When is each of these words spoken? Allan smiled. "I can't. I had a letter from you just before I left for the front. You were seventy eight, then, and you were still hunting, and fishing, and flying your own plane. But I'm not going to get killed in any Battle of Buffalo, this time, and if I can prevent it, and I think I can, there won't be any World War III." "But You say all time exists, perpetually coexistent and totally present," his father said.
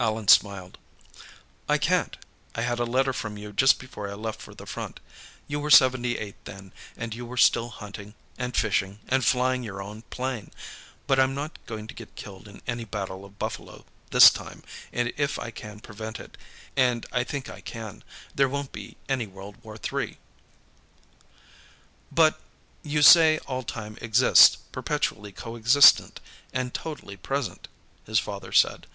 Allan 0.00 0.26
smiled. 0.26 0.78
"I 1.68 1.76
can't. 1.76 2.16
I 2.54 2.62
had 2.62 2.78
a 2.78 2.84
letter 2.86 3.12
from 3.12 3.36
you 3.36 3.52
just 3.52 3.78
before 3.78 4.08
I 4.08 4.14
left 4.14 4.40
for 4.40 4.54
the 4.54 4.64
front. 4.64 5.00
You 5.46 5.60
were 5.60 5.70
seventy 5.70 6.16
eight, 6.16 6.42
then, 6.46 6.72
and 6.96 7.14
you 7.14 7.26
were 7.26 7.36
still 7.36 7.68
hunting, 7.68 8.14
and 8.38 8.56
fishing, 8.56 9.00
and 9.06 9.22
flying 9.22 9.62
your 9.62 9.82
own 9.82 10.00
plane. 10.08 10.50
But 11.06 11.20
I'm 11.20 11.34
not 11.34 11.58
going 11.66 11.88
to 11.88 11.94
get 11.94 12.14
killed 12.14 12.48
in 12.48 12.62
any 12.66 12.86
Battle 12.86 13.22
of 13.26 13.38
Buffalo, 13.38 13.84
this 14.12 14.30
time, 14.30 14.62
and 14.94 15.12
if 15.18 15.38
I 15.38 15.50
can 15.50 15.80
prevent 15.80 16.18
it, 16.18 16.38
and 16.74 17.04
I 17.12 17.22
think 17.22 17.50
I 17.50 17.60
can, 17.60 18.02
there 18.34 18.48
won't 18.48 18.72
be 18.72 18.96
any 19.10 19.26
World 19.26 19.56
War 19.62 19.76
III." 19.76 20.16
"But 22.10 22.40
You 22.82 23.02
say 23.02 23.40
all 23.46 23.62
time 23.62 23.98
exists, 24.00 24.56
perpetually 24.72 25.32
coexistent 25.32 26.18
and 26.54 26.72
totally 26.72 27.18
present," 27.18 27.68
his 28.06 28.18
father 28.18 28.52
said. 28.52 28.86